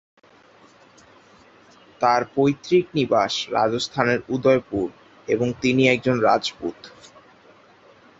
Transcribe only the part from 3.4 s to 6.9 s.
রাজস্থানের উদয়পুর, এবং তিনি একজন রাজপুত।